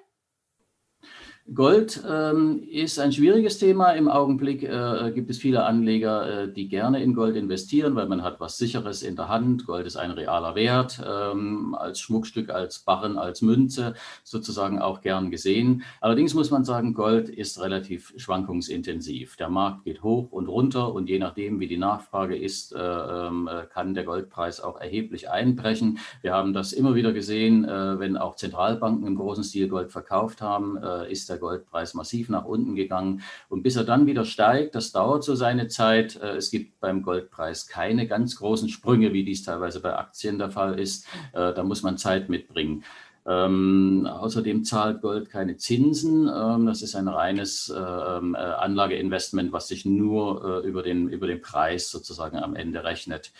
Gold 1.52 2.00
ähm, 2.08 2.62
ist 2.70 3.00
ein 3.00 3.12
schwieriges 3.12 3.58
Thema. 3.58 3.90
Im 3.92 4.08
Augenblick 4.08 4.62
äh, 4.62 5.10
gibt 5.12 5.28
es 5.28 5.38
viele 5.38 5.64
Anleger, 5.64 6.44
äh, 6.44 6.52
die 6.52 6.68
gerne 6.68 7.02
in 7.02 7.14
Gold 7.14 7.34
investieren, 7.34 7.96
weil 7.96 8.06
man 8.06 8.22
hat 8.22 8.38
was 8.38 8.58
Sicheres 8.58 9.02
in 9.02 9.16
der 9.16 9.28
Hand. 9.28 9.66
Gold 9.66 9.84
ist 9.84 9.96
ein 9.96 10.12
realer 10.12 10.54
Wert, 10.54 11.02
ähm, 11.04 11.74
als 11.74 11.98
Schmuckstück, 11.98 12.48
als 12.48 12.78
Barren, 12.78 13.18
als 13.18 13.42
Münze 13.42 13.94
sozusagen 14.22 14.78
auch 14.78 15.00
gern 15.00 15.32
gesehen. 15.32 15.82
Allerdings 16.00 16.32
muss 16.32 16.52
man 16.52 16.64
sagen, 16.64 16.94
Gold 16.94 17.28
ist 17.28 17.60
relativ 17.60 18.14
schwankungsintensiv. 18.16 19.36
Der 19.36 19.48
Markt 19.48 19.82
geht 19.82 20.04
hoch 20.04 20.30
und 20.30 20.46
runter 20.46 20.94
und 20.94 21.10
je 21.10 21.18
nachdem, 21.18 21.58
wie 21.58 21.66
die 21.66 21.76
Nachfrage 21.76 22.36
ist, 22.36 22.72
äh, 22.72 22.78
ähm, 22.78 23.48
äh 23.52 23.66
kann 23.66 23.94
der 23.94 24.04
Goldpreis 24.04 24.60
auch 24.60 24.80
erheblich 24.80 25.28
einbrechen. 25.28 25.98
Wir 26.22 26.34
haben 26.34 26.52
das 26.52 26.72
immer 26.72 26.94
wieder 26.94 27.12
gesehen, 27.12 27.64
äh, 27.64 27.98
wenn 27.98 28.16
auch 28.16 28.36
Zentralbanken 28.36 29.06
im 29.08 29.16
großen 29.16 29.42
Stil 29.42 29.68
Gold 29.68 29.90
verkauft 29.90 30.40
haben, 30.40 30.76
äh, 30.76 31.10
ist 31.10 31.28
der 31.28 31.31
Goldpreis 31.36 31.94
massiv 31.94 32.28
nach 32.28 32.44
unten 32.44 32.74
gegangen. 32.74 33.22
Und 33.48 33.62
bis 33.62 33.76
er 33.76 33.84
dann 33.84 34.06
wieder 34.06 34.24
steigt, 34.24 34.74
das 34.74 34.92
dauert 34.92 35.24
so 35.24 35.34
seine 35.34 35.68
Zeit. 35.68 36.16
Äh, 36.16 36.36
es 36.36 36.50
gibt 36.50 36.80
beim 36.80 37.02
Goldpreis 37.02 37.66
keine 37.66 38.06
ganz 38.06 38.36
großen 38.36 38.68
Sprünge, 38.68 39.12
wie 39.12 39.24
dies 39.24 39.42
teilweise 39.42 39.80
bei 39.80 39.96
Aktien 39.96 40.38
der 40.38 40.50
Fall 40.50 40.78
ist. 40.78 41.06
Äh, 41.32 41.52
da 41.52 41.62
muss 41.62 41.82
man 41.82 41.98
Zeit 41.98 42.28
mitbringen. 42.28 42.84
Ähm, 43.24 44.08
außerdem 44.10 44.64
zahlt 44.64 45.00
Gold 45.00 45.30
keine 45.30 45.56
Zinsen. 45.56 46.28
Ähm, 46.28 46.66
das 46.66 46.82
ist 46.82 46.96
ein 46.96 47.06
reines 47.06 47.68
äh, 47.68 47.78
ähm, 47.78 48.34
äh, 48.34 48.38
Anlageinvestment, 48.38 49.52
was 49.52 49.68
sich 49.68 49.84
nur 49.84 50.62
äh, 50.64 50.66
über, 50.66 50.82
den, 50.82 51.08
über 51.08 51.28
den 51.28 51.40
Preis 51.40 51.90
sozusagen 51.90 52.38
am 52.38 52.56
Ende 52.56 52.82
rechnet. 52.82 53.32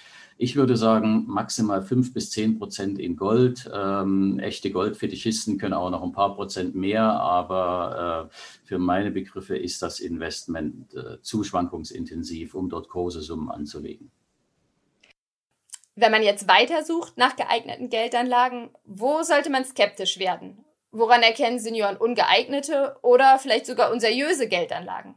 Ich 0.43 0.57
würde 0.57 0.77
sagen, 0.77 1.25
maximal 1.29 1.83
fünf 1.83 2.13
bis 2.13 2.33
zehn 2.33 2.59
Prozent 2.59 2.99
in 2.99 3.15
Gold. 3.15 3.71
Ähm, 3.73 4.41
echte 4.41 4.73
Goldfetischisten 4.73 5.57
können 5.57 5.75
auch 5.75 5.89
noch 5.89 6.03
ein 6.03 6.11
paar 6.11 6.35
Prozent 6.35 6.75
mehr, 6.75 7.05
aber 7.05 8.29
äh, 8.29 8.67
für 8.67 8.81
meine 8.81 9.13
Begriffe 9.13 9.57
ist 9.57 9.83
das 9.83 10.01
Investment 10.01 10.93
äh, 10.95 11.21
zu 11.23 11.45
schwankungsintensiv, 11.45 12.57
um 12.57 12.69
dort 12.69 12.89
große 12.89 13.21
Summen 13.21 13.53
anzulegen. 13.53 14.11
Wenn 15.95 16.11
man 16.11 16.25
jetzt 16.25 16.49
weitersucht 16.49 17.17
nach 17.17 17.37
geeigneten 17.37 17.89
Geldanlagen, 17.89 18.71
wo 18.85 19.23
sollte 19.23 19.49
man 19.49 19.65
skeptisch 19.65 20.19
werden? 20.19 20.65
Woran 20.91 21.23
erkennen 21.23 21.61
Senioren 21.61 21.97
ungeeignete 21.97 22.97
oder 23.03 23.39
vielleicht 23.39 23.67
sogar 23.67 23.93
unseriöse 23.93 24.49
Geldanlagen? 24.49 25.15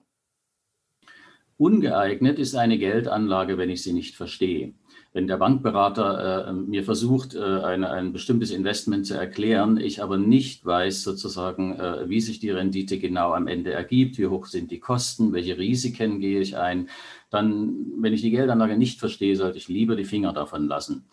Ungeeignet 1.58 2.38
ist 2.38 2.54
eine 2.54 2.78
Geldanlage, 2.78 3.58
wenn 3.58 3.72
ich 3.72 3.82
sie 3.82 3.94
nicht 3.94 4.16
verstehe 4.16 4.76
wenn 5.16 5.28
der 5.28 5.38
Bankberater 5.38 6.50
äh, 6.50 6.52
mir 6.52 6.84
versucht, 6.84 7.36
äh, 7.36 7.40
eine, 7.40 7.90
ein 7.90 8.12
bestimmtes 8.12 8.52
Investment 8.52 9.08
zu 9.08 9.14
erklären, 9.14 9.78
ich 9.78 10.04
aber 10.04 10.18
nicht 10.18 10.66
weiß 10.66 11.04
sozusagen, 11.04 11.80
äh, 11.80 12.10
wie 12.10 12.20
sich 12.20 12.40
die 12.40 12.50
Rendite 12.50 13.00
genau 13.00 13.32
am 13.32 13.48
Ende 13.48 13.72
ergibt, 13.72 14.18
wie 14.18 14.28
hoch 14.28 14.48
sind 14.48 14.72
die 14.72 14.82
Kosten, 14.82 15.32
welche 15.32 15.58
Risiken 15.58 16.20
gehe 16.20 16.42
ich 16.42 16.58
ein, 16.58 16.90
dann, 17.30 17.94
wenn 18.02 18.12
ich 18.12 18.24
die 18.24 18.32
Geldanlage 18.32 18.78
nicht 18.78 19.00
verstehe, 19.00 19.38
sollte 19.38 19.58
ich 19.58 19.70
lieber 19.70 19.96
die 19.96 20.04
Finger 20.04 20.34
davon 20.34 20.68
lassen. 20.68 21.06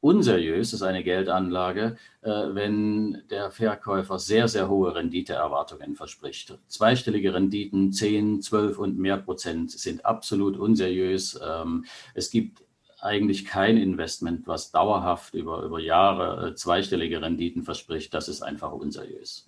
Unseriös 0.00 0.74
ist 0.74 0.82
eine 0.82 1.02
Geldanlage, 1.02 1.96
äh, 2.20 2.28
wenn 2.28 3.22
der 3.30 3.50
Verkäufer 3.50 4.18
sehr, 4.18 4.48
sehr 4.48 4.68
hohe 4.68 4.94
Renditeerwartungen 4.94 5.96
verspricht. 5.96 6.58
Zweistellige 6.68 7.32
Renditen, 7.32 7.90
10, 7.90 8.42
12 8.42 8.78
und 8.78 8.98
mehr 8.98 9.16
Prozent 9.16 9.70
sind 9.70 10.04
absolut 10.04 10.58
unseriös. 10.58 11.40
Ähm, 11.42 11.86
es 12.12 12.30
gibt 12.30 12.65
eigentlich 13.00 13.44
kein 13.44 13.76
Investment, 13.76 14.46
was 14.46 14.70
dauerhaft 14.70 15.34
über, 15.34 15.62
über 15.62 15.80
Jahre 15.80 16.48
äh, 16.48 16.54
zweistellige 16.54 17.20
Renditen 17.20 17.62
verspricht. 17.62 18.14
Das 18.14 18.28
ist 18.28 18.42
einfach 18.42 18.72
unseriös. 18.72 19.46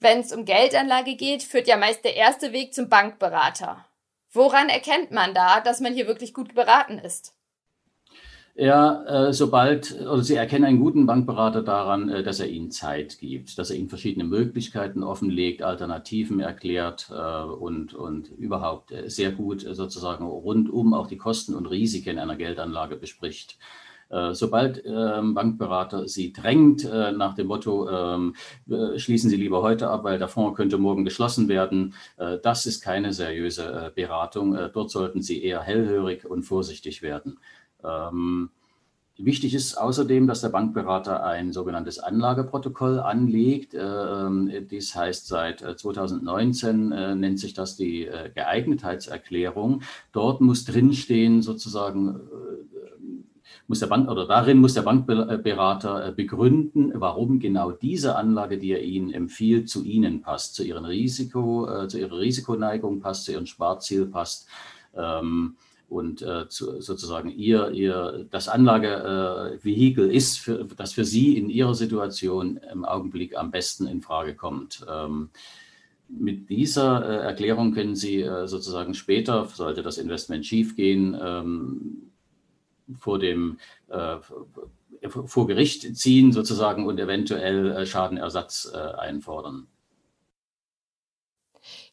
Wenn 0.00 0.20
es 0.20 0.32
um 0.32 0.44
Geldanlage 0.44 1.14
geht, 1.14 1.44
führt 1.44 1.68
ja 1.68 1.76
meist 1.76 2.04
der 2.04 2.16
erste 2.16 2.52
Weg 2.52 2.74
zum 2.74 2.88
Bankberater. 2.88 3.86
Woran 4.30 4.68
erkennt 4.68 5.12
man 5.12 5.34
da, 5.34 5.60
dass 5.60 5.80
man 5.80 5.94
hier 5.94 6.06
wirklich 6.06 6.34
gut 6.34 6.54
beraten 6.54 6.98
ist? 6.98 7.34
Ja, 8.54 9.28
äh, 9.28 9.32
sobald, 9.32 9.98
oder 10.02 10.22
Sie 10.22 10.34
erkennen 10.34 10.66
einen 10.66 10.80
guten 10.80 11.06
Bankberater 11.06 11.62
daran, 11.62 12.10
äh, 12.10 12.22
dass 12.22 12.38
er 12.38 12.48
Ihnen 12.48 12.70
Zeit 12.70 13.18
gibt, 13.18 13.58
dass 13.58 13.70
er 13.70 13.76
Ihnen 13.76 13.88
verschiedene 13.88 14.24
Möglichkeiten 14.24 15.02
offenlegt, 15.02 15.62
Alternativen 15.62 16.38
erklärt 16.38 17.10
äh, 17.10 17.44
und, 17.44 17.94
und 17.94 18.28
überhaupt 18.28 18.92
sehr 19.06 19.32
gut 19.32 19.62
sozusagen 19.62 20.26
rundum 20.26 20.92
auch 20.92 21.06
die 21.06 21.16
Kosten 21.16 21.54
und 21.54 21.64
Risiken 21.66 22.18
einer 22.18 22.36
Geldanlage 22.36 22.96
bespricht. 22.96 23.58
Sobald 24.32 24.82
ähm, 24.84 25.32
Bankberater 25.32 26.06
Sie 26.06 26.34
drängt 26.34 26.84
nach 26.84 27.34
dem 27.34 27.46
Motto, 27.46 27.88
ähm, 27.88 28.34
schließen 28.96 29.30
Sie 29.30 29.36
lieber 29.36 29.62
heute 29.62 29.88
ab, 29.88 30.04
weil 30.04 30.18
der 30.18 30.28
Fonds 30.28 30.54
könnte 30.54 30.76
morgen 30.76 31.06
geschlossen 31.06 31.48
werden, 31.48 31.94
das 32.42 32.66
ist 32.66 32.82
keine 32.82 33.14
seriöse 33.14 33.90
Beratung. 33.94 34.54
Dort 34.74 34.90
sollten 34.90 35.22
Sie 35.22 35.42
eher 35.42 35.62
hellhörig 35.62 36.26
und 36.26 36.42
vorsichtig 36.42 37.00
werden. 37.00 37.38
Ähm, 37.84 38.50
wichtig 39.18 39.54
ist 39.54 39.76
außerdem, 39.76 40.26
dass 40.26 40.40
der 40.40 40.48
Bankberater 40.48 41.24
ein 41.24 41.52
sogenanntes 41.52 41.98
Anlageprotokoll 41.98 42.98
anlegt. 43.00 43.74
Ähm, 43.74 44.50
dies 44.70 44.94
heißt, 44.94 45.26
seit 45.26 45.60
2019 45.60 46.92
äh, 46.92 47.12
äh, 47.12 47.14
nennt 47.14 47.38
sich 47.38 47.54
das 47.54 47.76
die 47.76 48.06
äh, 48.06 48.30
Geeignetheitserklärung. 48.34 49.82
Dort 50.12 50.40
muss 50.40 50.64
drinstehen 50.64 51.42
sozusagen, 51.42 52.20
muss 53.68 53.80
der 53.80 53.86
Bank 53.86 54.10
oder 54.10 54.26
darin 54.26 54.58
muss 54.58 54.74
der 54.74 54.82
Bankberater 54.82 56.12
begründen, 56.12 56.92
warum 56.94 57.38
genau 57.38 57.70
diese 57.70 58.16
Anlage, 58.16 58.58
die 58.58 58.72
er 58.72 58.82
Ihnen 58.82 59.12
empfiehlt, 59.12 59.68
zu 59.68 59.84
Ihnen 59.84 60.20
passt, 60.20 60.54
zu 60.54 60.64
Ihrem 60.64 60.84
Risiko, 60.84 61.86
zu 61.86 61.98
Ihrer 61.98 62.18
Risikoneigung 62.18 63.00
passt, 63.00 63.24
zu 63.24 63.32
Ihrem 63.32 63.46
Sparziel 63.46 64.06
passt. 64.06 64.48
Ähm, 64.94 65.56
und 65.92 66.22
äh, 66.22 66.48
zu, 66.48 66.80
sozusagen 66.80 67.30
ihr, 67.30 67.70
ihr 67.70 68.26
das 68.30 68.48
Anlagevehikel 68.48 70.10
äh, 70.10 70.16
ist, 70.16 70.38
für, 70.38 70.64
das 70.76 70.94
für 70.94 71.04
Sie 71.04 71.36
in 71.36 71.50
Ihrer 71.50 71.74
Situation 71.74 72.56
im 72.72 72.84
Augenblick 72.86 73.36
am 73.36 73.50
besten 73.50 73.86
in 73.86 74.00
Frage 74.00 74.34
kommt. 74.34 74.84
Ähm, 74.88 75.28
mit 76.08 76.48
dieser 76.48 77.04
äh, 77.06 77.26
Erklärung 77.26 77.72
können 77.72 77.94
Sie 77.94 78.22
äh, 78.22 78.46
sozusagen 78.48 78.94
später, 78.94 79.46
sollte 79.46 79.82
das 79.82 79.98
Investment 79.98 80.46
schiefgehen, 80.46 81.14
ähm, 81.22 82.12
vor 82.98 83.18
dem 83.18 83.58
äh, 83.88 84.16
vor 85.08 85.46
Gericht 85.46 85.96
ziehen 85.96 86.32
sozusagen 86.32 86.86
und 86.86 87.00
eventuell 87.00 87.72
äh, 87.72 87.86
Schadenersatz 87.86 88.66
einfordern. 88.66 89.66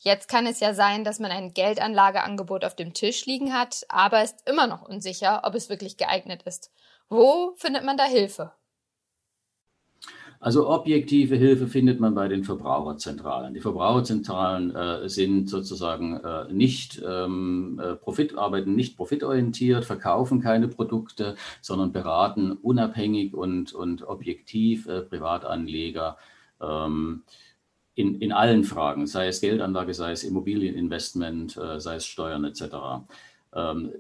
Jetzt 0.02 0.30
kann 0.30 0.48
es 0.48 0.62
ja 0.62 0.74
sein, 0.74 1.04
dass 1.04 1.20
man 1.20 1.30
ein 1.32 1.54
Geldanlageangebot 1.54 2.64
auf 2.64 2.76
dem 2.76 2.94
Tisch 2.94 3.26
liegen 3.26 3.54
hat, 3.54 3.86
aber 3.90 4.24
ist 4.24 4.48
immer 4.50 4.66
noch 4.66 4.82
unsicher, 4.82 5.42
ob 5.44 5.56
es 5.56 5.70
wirklich 5.70 5.98
geeignet 5.98 6.44
ist. 6.44 6.72
Wo 7.10 7.54
findet 7.58 7.84
man 7.84 7.98
da 7.98 8.06
Hilfe? 8.06 8.54
Also 10.42 10.70
objektive 10.70 11.36
Hilfe 11.36 11.68
findet 11.68 12.00
man 12.00 12.16
bei 12.16 12.30
den 12.30 12.46
Verbraucherzentralen. 12.46 13.54
Die 13.54 13.60
Verbraucherzentralen 13.60 14.74
äh, 14.74 15.10
sind 15.10 15.50
sozusagen 15.50 16.16
äh, 16.16 16.46
nicht 16.50 17.02
ähm, 17.06 17.82
äh, 17.84 17.96
Profit, 17.96 18.38
arbeiten 18.38 18.74
nicht 18.74 18.96
profitorientiert, 18.96 19.84
verkaufen 19.84 20.40
keine 20.40 20.70
Produkte, 20.70 21.36
sondern 21.60 21.92
beraten 21.92 22.54
unabhängig 22.54 23.34
und, 23.34 23.74
und 23.74 24.04
objektiv 24.04 24.88
äh, 24.88 25.02
Privatanleger. 25.02 26.16
Ähm, 26.62 27.24
in, 28.00 28.16
in 28.22 28.32
allen 28.32 28.64
Fragen, 28.64 29.08
sei 29.08 29.28
es 29.28 29.42
Geldanlage, 29.42 29.94
sei 29.94 30.14
es 30.14 30.24
Immobilieninvestment, 30.24 31.58
äh, 31.58 31.82
sei 31.82 31.96
es 31.96 32.06
Steuern 32.06 32.46
etc. 32.46 32.64
Ähm, 33.54 33.92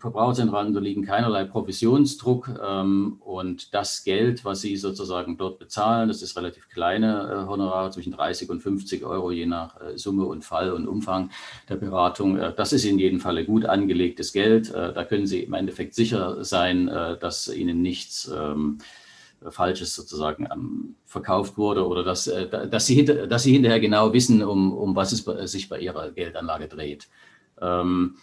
Verbraucherzentralen 0.00 0.68
unterliegen 0.68 1.04
keinerlei 1.04 1.44
Provisionsdruck 1.44 2.50
ähm, 2.60 3.18
und 3.20 3.72
das 3.72 4.02
Geld, 4.02 4.44
was 4.44 4.62
sie 4.62 4.76
sozusagen 4.76 5.36
dort 5.36 5.60
bezahlen, 5.60 6.08
das 6.08 6.22
ist 6.22 6.36
relativ 6.36 6.68
kleine 6.68 7.44
äh, 7.44 7.48
Honorare 7.48 7.90
zwischen 7.92 8.12
30 8.12 8.50
und 8.50 8.60
50 8.60 9.04
Euro 9.04 9.30
je 9.30 9.46
nach 9.46 9.80
äh, 9.80 9.96
Summe 9.96 10.24
und 10.24 10.44
Fall 10.44 10.72
und 10.72 10.88
Umfang 10.88 11.30
der 11.68 11.76
Beratung. 11.76 12.38
Äh, 12.38 12.52
das 12.52 12.72
ist 12.72 12.84
in 12.84 12.98
jedem 12.98 13.20
Falle 13.20 13.44
gut 13.44 13.64
angelegtes 13.64 14.32
Geld. 14.32 14.70
Äh, 14.70 14.92
da 14.92 15.04
können 15.04 15.26
Sie 15.26 15.44
im 15.44 15.54
Endeffekt 15.54 15.94
sicher 15.94 16.42
sein, 16.44 16.88
äh, 16.88 17.16
dass 17.16 17.48
Ihnen 17.48 17.80
nichts 17.80 18.30
ähm, 18.36 18.78
Falsches 19.50 19.94
sozusagen 19.94 20.48
ähm, 20.52 20.94
verkauft 21.04 21.56
wurde 21.56 21.86
oder 21.86 22.02
dass, 22.02 22.26
äh, 22.26 22.68
dass, 22.68 22.86
Sie 22.86 22.94
hinter, 22.94 23.26
dass 23.26 23.42
Sie 23.42 23.52
hinterher 23.52 23.80
genau 23.80 24.12
wissen, 24.12 24.42
um, 24.42 24.72
um 24.72 24.96
was 24.96 25.12
es 25.12 25.52
sich 25.52 25.68
bei 25.68 25.78
Ihrer 25.80 26.10
Geldanlage 26.10 26.68
dreht. 26.68 27.08
Ähm, 27.60 28.16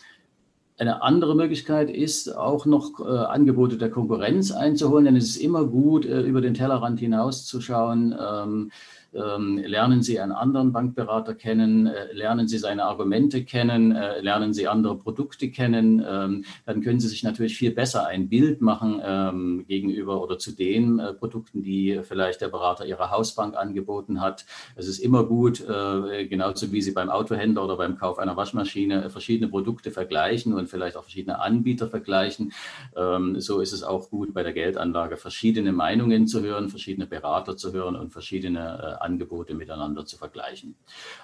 eine 0.77 1.03
andere 1.03 1.35
Möglichkeit 1.35 1.89
ist, 1.89 2.35
auch 2.35 2.65
noch 2.65 2.99
äh, 2.99 3.03
Angebote 3.03 3.77
der 3.77 3.91
Konkurrenz 3.91 4.51
einzuholen, 4.51 5.05
denn 5.05 5.15
es 5.15 5.29
ist 5.29 5.37
immer 5.37 5.65
gut, 5.65 6.05
äh, 6.05 6.21
über 6.21 6.41
den 6.41 6.55
Tellerrand 6.55 6.99
hinauszuschauen. 6.99 8.15
Ähm, 8.19 8.71
lernen 9.13 10.01
Sie 10.01 10.20
einen 10.20 10.32
anderen 10.32 10.72
Bankberater 10.72 11.36
kennen, 11.36 11.88
äh, 11.88 12.12
lernen 12.13 12.48
Sie 12.48 12.58
seine 12.58 12.86
Argumente 12.86 13.46
kennen, 13.46 13.91
äh, 13.91 14.22
lernen 14.22 14.53
Sie 14.53 14.67
andere 14.67 14.98
Produkte 14.98 15.50
kennen, 15.50 16.03
ähm, 16.08 16.46
dann 16.65 16.82
können 16.82 17.00
Sie 17.00 17.08
sich 17.08 17.24
natürlich 17.24 17.58
viel 17.58 17.72
besser 17.72 18.08
ein 18.08 18.29
Bild 18.29 18.62
machen 18.62 19.01
ähm, 19.03 19.65
gegenüber 19.67 20.22
oder 20.22 20.39
zu 20.39 20.51
den 20.51 21.00
äh, 21.00 21.13
Produkten, 21.13 21.63
die 21.63 22.01
vielleicht 22.03 22.41
der 22.41 22.50
Berater 22.50 22.86
Ihrer 22.86 23.12
Hausbank 23.12 23.55
angeboten 23.55 24.22
hat. 24.22 24.46
Es 24.75 24.88
ist 24.88 25.00
immer 25.00 25.24
gut, 25.24 25.63
genauso 26.29 26.72
wie 26.72 26.82
Sie 26.82 26.91
beim 26.91 27.10
Autohändler 27.10 27.63
oder 27.63 27.77
beim 27.77 27.98
Kauf 27.98 28.20
einer 28.20 28.36
Waschmaschine 28.36 29.10
verschiedene 29.10 29.50
Produkte 29.50 29.91
vergleichen 29.91 30.53
und 30.53 30.67
vielleicht 30.70 30.98
auch 30.98 31.03
verschiedene 31.03 31.39
Anbieter 31.39 31.88
vergleichen. 31.88 32.53
Ähm, 32.96 33.39
so 33.39 33.62
ist 33.62 33.74
es 33.74 33.84
auch 33.84 34.10
gut 34.10 34.34
bei 34.34 34.43
der 34.43 34.53
Geldanlage, 34.53 35.17
verschiedene 35.17 35.72
Meinungen 35.72 36.27
zu 36.27 36.41
hören, 36.41 36.70
verschiedene 36.70 37.08
Berater 37.08 37.55
zu 37.58 37.74
hören 37.74 37.96
und 37.96 38.12
verschiedene 38.12 39.00
Angebote 39.03 39.53
miteinander 39.53 40.05
zu 40.05 40.17
vergleichen. 40.17 40.75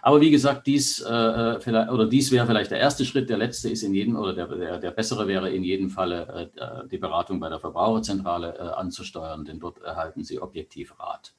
Aber 0.01 0.21
wie 0.21 0.29
gesagt, 0.29 0.67
dies, 0.67 0.99
äh, 1.01 1.11
äh, 1.11 1.59
vielleicht, 1.59 1.89
oder 1.89 2.05
dies 2.05 2.31
wäre 2.31 2.45
vielleicht 2.45 2.71
der 2.71 2.79
erste 2.79 3.05
Schritt. 3.05 3.29
Der 3.29 3.37
letzte 3.37 3.69
ist 3.69 3.83
in 3.83 3.93
jedem, 3.93 4.15
oder 4.15 4.33
der, 4.33 4.47
der, 4.47 4.77
der 4.77 4.91
bessere 4.91 5.27
wäre 5.27 5.49
in 5.49 5.63
jedem 5.63 5.89
Falle, 5.89 6.51
äh, 6.55 6.87
die 6.89 6.97
Beratung 6.97 7.39
bei 7.39 7.49
der 7.49 7.59
Verbraucherzentrale 7.59 8.55
äh, 8.55 8.61
anzusteuern, 8.61 9.45
denn 9.45 9.59
dort 9.59 9.81
erhalten 9.81 10.23
Sie 10.23 10.39
objektiv 10.39 10.99
Rat. 10.99 11.33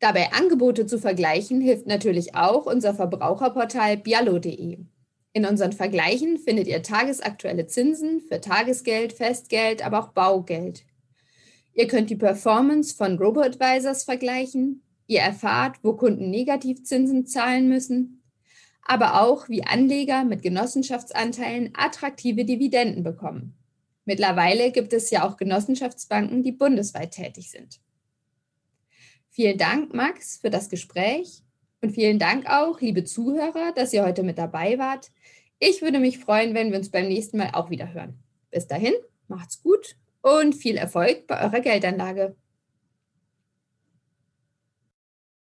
Dabei 0.00 0.32
Angebote 0.32 0.86
zu 0.86 0.98
vergleichen, 0.98 1.60
hilft 1.60 1.86
natürlich 1.86 2.34
auch 2.34 2.66
unser 2.66 2.94
Verbraucherportal 2.94 3.98
biallo.de. 3.98 4.78
In 5.34 5.46
unseren 5.46 5.72
Vergleichen 5.72 6.38
findet 6.38 6.66
ihr 6.66 6.82
tagesaktuelle 6.82 7.66
Zinsen 7.66 8.20
für 8.20 8.40
Tagesgeld, 8.40 9.12
Festgeld, 9.12 9.84
aber 9.84 10.00
auch 10.00 10.08
Baugeld. 10.08 10.84
Ihr 11.72 11.86
könnt 11.86 12.10
die 12.10 12.16
Performance 12.16 12.94
von 12.94 13.16
Robo-Advisors 13.16 14.04
vergleichen, 14.04 14.82
Ihr 15.06 15.20
erfahrt, 15.20 15.76
wo 15.82 15.94
Kunden 15.94 16.30
Negativzinsen 16.30 17.26
zahlen 17.26 17.68
müssen, 17.68 18.22
aber 18.84 19.20
auch, 19.22 19.48
wie 19.48 19.64
Anleger 19.64 20.24
mit 20.24 20.42
Genossenschaftsanteilen 20.42 21.70
attraktive 21.74 22.44
Dividenden 22.44 23.02
bekommen. 23.02 23.54
Mittlerweile 24.04 24.72
gibt 24.72 24.92
es 24.92 25.10
ja 25.10 25.24
auch 25.26 25.36
Genossenschaftsbanken, 25.36 26.42
die 26.42 26.52
bundesweit 26.52 27.12
tätig 27.12 27.50
sind. 27.50 27.80
Vielen 29.30 29.58
Dank, 29.58 29.94
Max, 29.94 30.38
für 30.38 30.50
das 30.50 30.68
Gespräch 30.68 31.42
und 31.80 31.92
vielen 31.92 32.18
Dank 32.18 32.46
auch, 32.46 32.80
liebe 32.80 33.04
Zuhörer, 33.04 33.72
dass 33.74 33.92
ihr 33.92 34.04
heute 34.04 34.22
mit 34.22 34.38
dabei 34.38 34.78
wart. 34.78 35.10
Ich 35.58 35.80
würde 35.80 36.00
mich 36.00 36.18
freuen, 36.18 36.54
wenn 36.54 36.70
wir 36.70 36.78
uns 36.78 36.90
beim 36.90 37.08
nächsten 37.08 37.38
Mal 37.38 37.50
auch 37.52 37.70
wieder 37.70 37.94
hören. 37.94 38.18
Bis 38.50 38.66
dahin, 38.66 38.94
macht's 39.28 39.62
gut 39.62 39.96
und 40.20 40.54
viel 40.54 40.76
Erfolg 40.76 41.26
bei 41.26 41.42
eurer 41.42 41.60
Geldanlage. 41.60 42.36